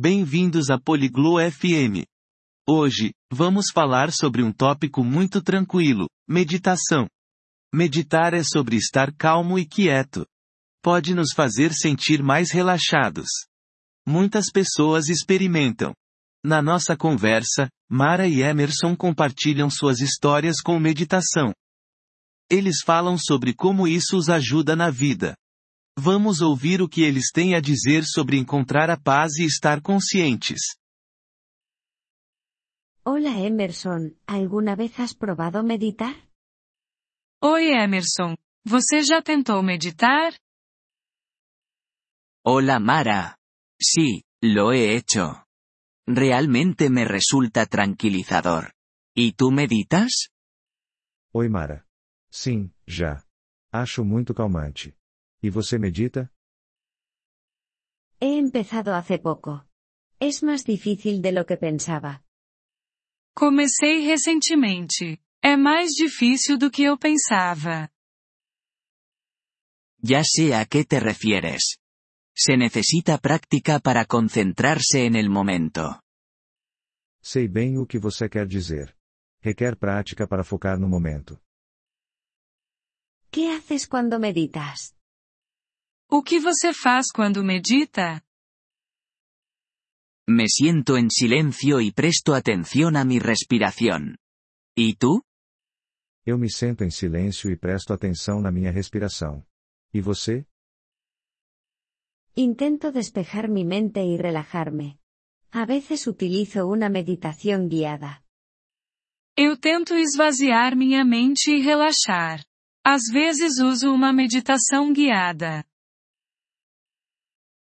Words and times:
Bem-vindos 0.00 0.70
a 0.70 0.78
Poliglo 0.78 1.38
FM. 1.40 2.06
Hoje, 2.68 3.12
vamos 3.32 3.72
falar 3.74 4.12
sobre 4.12 4.44
um 4.44 4.52
tópico 4.52 5.02
muito 5.02 5.42
tranquilo: 5.42 6.06
meditação. 6.28 7.08
Meditar 7.74 8.32
é 8.32 8.44
sobre 8.44 8.76
estar 8.76 9.12
calmo 9.12 9.58
e 9.58 9.66
quieto. 9.66 10.24
Pode 10.80 11.16
nos 11.16 11.32
fazer 11.34 11.72
sentir 11.72 12.22
mais 12.22 12.52
relaxados. 12.52 13.26
Muitas 14.06 14.52
pessoas 14.52 15.08
experimentam. 15.08 15.92
Na 16.44 16.62
nossa 16.62 16.96
conversa, 16.96 17.68
Mara 17.90 18.28
e 18.28 18.40
Emerson 18.40 18.94
compartilham 18.94 19.68
suas 19.68 19.98
histórias 20.00 20.60
com 20.60 20.78
meditação. 20.78 21.52
Eles 22.48 22.82
falam 22.86 23.18
sobre 23.18 23.52
como 23.52 23.88
isso 23.88 24.16
os 24.16 24.28
ajuda 24.30 24.76
na 24.76 24.90
vida. 24.90 25.34
Vamos 26.00 26.40
ouvir 26.40 26.80
o 26.80 26.88
que 26.88 27.02
eles 27.02 27.32
têm 27.32 27.56
a 27.56 27.60
dizer 27.60 28.04
sobre 28.04 28.38
encontrar 28.38 28.88
a 28.88 28.96
paz 28.96 29.34
e 29.38 29.44
estar 29.44 29.82
conscientes. 29.82 30.60
Hola 33.04 33.30
Emerson, 33.30 34.14
¿alguna 34.24 34.76
vez 34.76 34.96
has 35.00 35.12
probado 35.12 35.60
meditar? 35.64 36.14
Oi 37.42 37.72
Emerson, 37.72 38.36
você 38.64 39.02
já 39.02 39.20
tentou 39.20 39.60
meditar? 39.60 40.38
Hola 42.46 42.78
Mara. 42.78 43.36
Sí, 43.82 44.22
lo 44.40 44.72
he 44.72 44.94
hecho. 44.94 45.44
Realmente 46.06 46.90
me 46.90 47.04
resulta 47.04 47.66
tranquilizador. 47.66 48.72
¿Y 49.16 49.32
tú 49.32 49.50
meditas? 49.50 50.30
Oi 51.32 51.48
Mara. 51.48 51.84
Sim, 52.30 52.72
já. 52.86 53.24
Acho 53.72 54.04
muito 54.04 54.32
calmante. 54.32 54.97
E 55.42 55.50
você 55.50 55.78
medita? 55.78 56.30
He 58.20 58.38
empezado 58.38 58.92
hace 58.92 59.18
poco. 59.18 59.64
Es 60.18 60.42
más 60.42 60.64
difícil 60.64 61.22
de 61.22 61.30
lo 61.32 61.44
que 61.46 61.56
pensaba. 61.56 62.24
Comecei 63.34 64.04
recentemente. 64.04 65.22
É 65.40 65.56
mais 65.56 65.92
difícil 65.92 66.58
do 66.58 66.70
que 66.70 66.82
eu 66.82 66.98
pensava. 66.98 67.88
Ya 70.02 70.24
sé 70.24 70.52
a 70.54 70.66
qué 70.66 70.84
te 70.84 70.98
refieres. 70.98 71.78
Se 72.36 72.56
necesita 72.56 73.18
práctica 73.18 73.80
para 73.80 74.04
concentrarse 74.06 75.04
en 75.04 75.14
el 75.14 75.28
momento. 75.28 76.00
Sei 77.20 77.46
bem 77.48 77.78
o 77.78 77.86
que 77.86 77.98
você 77.98 78.28
quer 78.28 78.46
dizer. 78.46 78.96
Requer 79.40 79.76
prática 79.76 80.26
para 80.26 80.42
focar 80.42 80.78
no 80.78 80.88
momento. 80.88 81.40
¿Qué 83.30 83.52
haces 83.52 83.86
cuando 83.86 84.18
meditas? 84.18 84.97
O 86.10 86.22
que 86.22 86.40
você 86.40 86.72
faz 86.72 87.12
quando 87.12 87.44
medita? 87.44 88.24
Me 90.26 90.48
siento 90.48 90.96
en 90.96 91.10
silencio 91.10 91.82
y 91.82 91.90
presto 91.90 92.34
atención 92.34 92.96
a 92.96 93.04
mi 93.04 93.18
respiración. 93.18 94.16
¿Y 94.74 94.94
tú? 94.94 95.22
Eu 96.24 96.38
me 96.38 96.48
sento 96.48 96.82
em 96.82 96.90
silêncio 96.90 97.50
e 97.50 97.56
presto 97.56 97.92
atenção 97.92 98.40
na 98.40 98.50
minha 98.50 98.70
respiração. 98.70 99.44
E 99.92 100.00
você? 100.00 100.46
Intento 102.34 102.90
despejar 102.90 103.48
mi 103.50 103.64
mente 103.64 104.02
y 104.02 104.16
relajarme. 104.16 104.98
A 105.50 105.66
veces 105.66 106.06
utilizo 106.06 106.66
una 106.66 106.88
meditación 106.88 107.68
guiada. 107.68 108.22
Eu 109.36 109.58
tento 109.58 109.94
esvaziar 109.94 110.74
minha 110.74 111.04
mente 111.04 111.50
e 111.50 111.60
relaxar. 111.60 112.44
Às 112.82 113.02
vezes 113.12 113.58
uso 113.58 113.92
uma 113.92 114.12
meditação 114.12 114.92
guiada. 114.92 115.68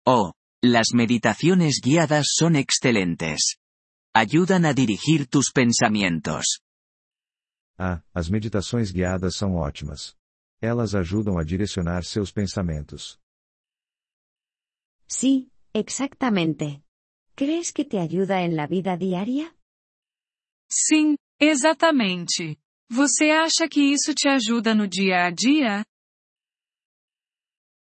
Oh, 0.07 0.33
las 0.63 0.93
meditaciones 0.93 1.81
guiadas 1.83 2.27
son 2.37 2.57
excelentes. 2.57 3.57
Ayudan 4.15 4.67
a 4.67 4.75
dirigir 4.75 5.27
tus 5.29 5.51
pensamientos. 5.51 6.61
Ah, 7.79 8.03
as 8.13 8.29
meditações 8.29 8.93
guiadas 8.93 9.35
são 9.37 9.57
ótimas. 9.57 10.15
Elas 10.61 10.95
ajudam 10.95 11.39
a 11.39 11.45
direcionar 11.45 12.05
seus 12.05 12.31
pensamentos. 12.31 13.19
Sí, 15.09 15.51
exactamente. 15.73 16.83
¿Crees 17.35 17.73
que 17.73 17.85
te 17.85 17.99
ayuda 17.99 18.43
en 18.43 18.57
la 18.57 18.67
vida 18.67 18.97
diaria? 18.97 19.57
Sim, 20.71 21.17
exatamente. 21.41 22.59
Você 22.91 23.31
acha 23.31 23.69
que 23.69 23.81
isso 23.81 24.15
te 24.15 24.29
ajuda 24.29 24.75
no 24.75 24.87
dia 24.87 25.25
a 25.25 25.31
dia? 25.31 25.85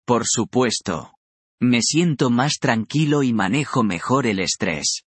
Por 0.05 0.25
supuesto. 0.25 1.16
Me 1.59 1.81
siento 1.81 2.29
más 2.29 2.59
tranquilo 2.59 3.23
y 3.23 3.33
manejo 3.33 3.83
mejor 3.83 4.27
el 4.27 4.39
estrés. 4.39 5.03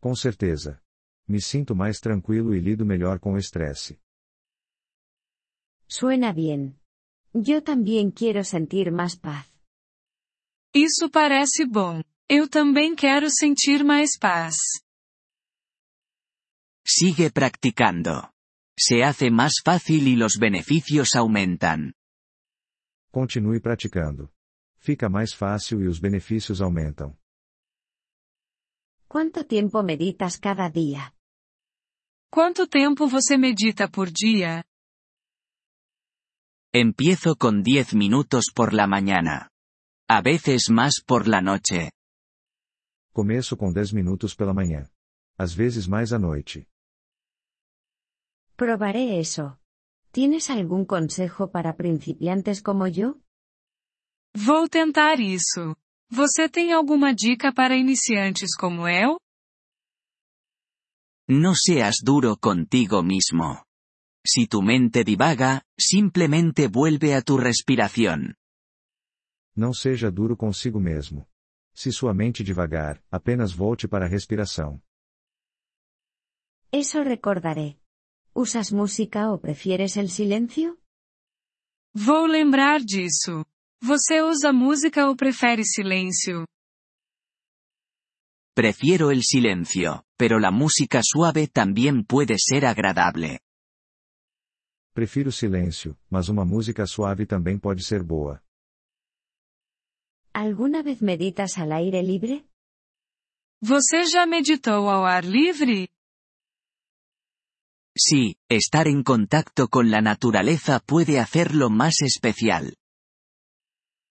Com 0.00 0.14
certeza. 0.14 0.82
Me 1.28 1.40
sinto 1.40 1.74
mais 1.74 2.00
tranquilo 2.00 2.54
e 2.54 2.60
lido 2.60 2.86
melhor 2.86 3.18
com 3.18 3.34
o 3.34 3.38
estresse. 3.38 3.98
Suena 5.88 6.32
bien. 6.32 6.80
Yo 7.34 7.62
también 7.62 8.10
quiero 8.10 8.44
sentir 8.44 8.90
más 8.90 9.16
paz. 9.16 9.46
Isso 10.74 11.10
parece 11.10 11.66
bom. 11.66 12.02
Eu 12.28 12.48
também 12.48 12.94
quero 12.94 13.28
sentir 13.30 13.84
mais 13.84 14.18
paz. 14.18 14.56
Sigue 16.84 17.30
practicando. 17.30 18.30
Se 18.78 19.02
hace 19.02 19.30
más 19.30 19.54
fácil 19.64 20.06
y 20.08 20.16
los 20.16 20.38
beneficios 20.38 21.14
aumentan. 21.14 21.94
Continue 23.10 23.60
praticando. 23.60 24.30
Fica 24.86 25.08
mais 25.08 25.32
fácil 25.34 25.82
e 25.82 25.88
os 25.88 25.98
benefícios 25.98 26.60
aumentam. 26.60 27.10
¿Cuánto 29.08 29.44
tiempo 29.44 29.82
meditas 29.82 30.38
cada 30.38 30.68
día? 30.68 31.12
Quanto 32.30 32.68
tempo 32.68 33.08
você 33.08 33.36
medita 33.36 33.88
por 33.90 34.12
dia? 34.12 34.64
Empiezo 36.72 37.34
con 37.34 37.64
10 37.64 37.94
minutos 37.94 38.44
por 38.54 38.72
la 38.72 38.86
mañana. 38.86 39.50
A 40.08 40.20
veces 40.22 40.70
más 40.70 41.02
por 41.04 41.26
la 41.26 41.40
noche. 41.40 41.90
Começo 43.12 43.56
com 43.56 43.72
10 43.72 43.92
minutos 43.92 44.36
pela 44.36 44.54
manhã. 44.54 44.88
Às 45.36 45.52
vezes 45.52 45.88
mais 45.88 46.12
à 46.12 46.18
noite. 46.20 46.68
Probaré 48.54 49.18
eso. 49.18 49.58
¿Tienes 50.12 50.48
algún 50.48 50.84
consejo 50.84 51.50
para 51.50 51.74
principiantes 51.74 52.62
como 52.62 52.86
yo? 52.86 53.25
Vou 54.36 54.68
tentar 54.68 55.18
isso. 55.18 55.74
Você 56.10 56.46
tem 56.46 56.70
alguma 56.70 57.14
dica 57.14 57.54
para 57.54 57.74
iniciantes 57.74 58.54
como 58.54 58.86
eu? 58.86 59.18
No 61.26 61.56
seas 61.56 61.96
duro 62.04 62.36
contigo 62.36 63.02
mismo. 63.02 63.64
Si 64.26 64.46
tu 64.46 64.60
mente 64.60 65.02
divaga, 65.02 65.62
simplemente 65.80 66.68
vuelve 66.68 67.14
a 67.14 67.22
tu 67.22 67.36
respiración. 67.38 68.34
Não 69.56 69.72
seja 69.72 70.10
duro 70.10 70.36
consigo 70.36 70.78
mesmo. 70.78 71.26
Se 71.74 71.90
sua 71.90 72.12
mente 72.12 72.44
devagar, 72.44 73.02
apenas 73.10 73.52
volte 73.54 73.88
para 73.88 74.04
a 74.04 74.08
respiração. 74.08 74.82
Eso 76.70 77.02
recordaré. 77.02 77.80
¿Usas 78.34 78.70
música 78.70 79.32
o 79.32 79.40
prefieres 79.40 79.96
el 79.96 80.10
silencio? 80.10 80.78
Vou 81.94 82.26
lembrar 82.26 82.80
disso. 82.80 83.46
Você 83.82 84.22
usa 84.22 84.52
música 84.52 85.06
ou 85.06 85.14
prefere 85.16 85.64
silêncio? 85.64 86.46
Prefiero 88.54 89.10
el 89.10 89.22
silencio, 89.22 90.02
pero 90.16 90.38
la 90.38 90.50
música 90.50 91.00
suave 91.04 91.46
también 91.46 92.04
puede 92.04 92.36
ser 92.38 92.64
agradable. 92.64 93.38
Prefiro 94.94 95.30
silêncio, 95.30 95.94
mas 96.08 96.30
uma 96.30 96.44
música 96.44 96.86
suave 96.86 97.26
também 97.26 97.58
pode 97.58 97.84
ser 97.84 98.02
boa. 98.02 98.42
¿Alguna 100.32 100.82
vez 100.82 101.02
meditas 101.02 101.58
al 101.58 101.72
aire 101.72 102.02
libre? 102.02 102.46
Você 103.62 104.04
já 104.04 104.24
meditou 104.26 104.88
ao 104.88 105.04
ar 105.04 105.24
livre? 105.24 105.88
Sí, 107.94 108.36
estar 108.48 108.86
en 108.86 109.02
contacto 109.02 109.68
con 109.68 109.90
la 109.90 110.00
naturaleza 110.00 110.80
puede 110.80 111.18
hacerlo 111.18 111.68
más 111.70 112.00
especial. 112.00 112.74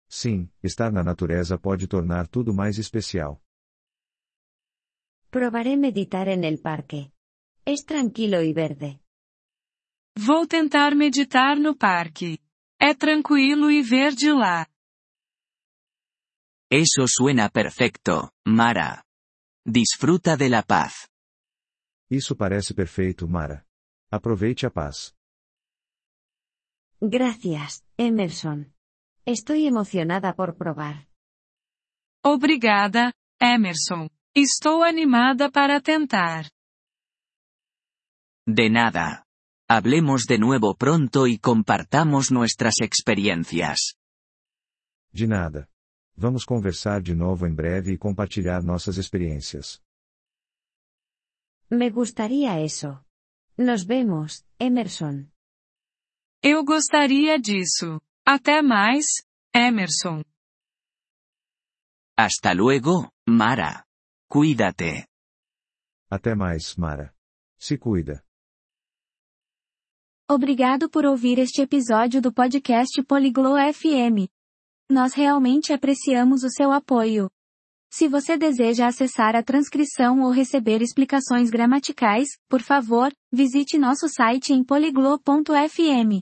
Sim, 0.10 0.50
estar 0.64 0.92
na 0.92 1.04
natureza 1.04 1.58
pode 1.58 1.88
tornar 1.88 2.28
tudo 2.28 2.52
mais 2.52 2.80
especial. 2.80 3.40
Probaré 5.30 5.78
meditar 5.78 6.28
en 6.28 6.44
el 6.44 6.60
parque. 6.60 7.12
Es 7.64 7.86
tranquilo 7.86 8.42
y 8.42 8.52
verde. 8.52 9.00
Vou 10.18 10.48
tentar 10.48 10.96
meditar 10.96 11.60
no 11.60 11.78
parque. 11.78 12.40
É 12.82 12.96
tranquilo 12.96 13.70
e 13.70 13.84
verde 13.84 14.32
lá. 14.32 14.68
Eso 16.72 17.06
suena 17.08 17.50
perfecto, 17.50 18.32
Mara. 18.48 19.04
Disfruta 19.64 20.36
de 20.36 20.50
la 20.50 20.64
paz. 20.64 21.08
Isso 22.10 22.36
parece 22.36 22.74
perfeito, 22.74 23.28
Mara. 23.28 23.64
Aproveite 24.12 24.66
a 24.66 24.72
paz. 24.72 25.14
Gracias, 27.00 27.84
Emerson. 27.98 28.66
Estoy 29.30 29.68
emocionada 29.68 30.34
por 30.34 30.56
probar. 30.56 31.08
Obrigada, 32.24 33.14
Emerson. 33.40 34.10
Estou 34.34 34.82
animada 34.82 35.52
para 35.52 35.80
tentar. 35.82 36.50
De 38.48 38.72
nada. 38.72 39.28
Hablemos 39.68 40.26
de 40.26 40.40
nuevo 40.40 40.74
pronto 40.74 41.28
y 41.28 41.38
compartamos 41.38 42.32
nuestras 42.32 42.82
experiencias. 42.82 43.94
De 45.14 45.28
nada. 45.28 45.70
Vamos 46.16 46.44
conversar 46.44 47.04
de 47.04 47.14
novo 47.14 47.46
em 47.46 47.54
breve 47.54 47.94
e 47.94 47.98
compartilhar 48.00 48.64
nossas 48.64 48.98
experiências. 48.98 49.80
Me 51.70 51.92
gustaría 51.92 52.60
eso. 52.62 53.06
Nos 53.56 53.86
vemos, 53.86 54.44
Emerson. 54.58 55.30
Eu 56.42 56.66
gostaria 56.66 57.38
disso. 57.38 58.02
Até 58.26 58.62
mais, 58.62 59.06
Emerson. 59.54 60.22
Hasta 62.18 62.54
luego, 62.54 63.10
Mara. 63.28 63.84
Cuídate. 64.30 65.08
Até 66.10 66.36
mais, 66.36 66.76
Mara. 66.76 67.14
Se 67.58 67.78
cuida. 67.78 68.24
Obrigado 70.30 70.90
por 70.90 71.06
ouvir 71.06 71.40
este 71.40 71.62
episódio 71.62 72.22
do 72.22 72.32
podcast 72.32 73.02
Poliglo 73.04 73.56
FM. 73.74 74.30
Nós 74.90 75.14
realmente 75.14 75.74
apreciamos 75.74 76.44
o 76.44 76.50
seu 76.50 76.72
apoio. 76.72 77.30
Se 77.92 78.08
você 78.08 78.38
deseja 78.38 78.86
acessar 78.86 79.36
a 79.36 79.42
transcrição 79.42 80.22
ou 80.22 80.30
receber 80.30 80.82
explicações 80.84 81.50
gramaticais, 81.50 82.28
por 82.48 82.62
favor, 82.62 83.12
visite 83.32 83.80
nosso 83.80 84.08
site 84.08 84.54
em 84.54 84.64
poliglo.fm. 84.64 86.22